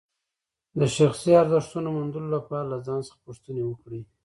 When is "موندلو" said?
1.97-2.27